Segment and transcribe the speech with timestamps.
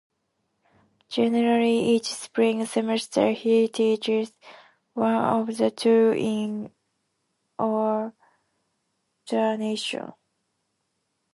[1.09, 4.31] Generally, each spring semester he teaches
[4.95, 6.71] one of the two in
[7.59, 10.11] alternation.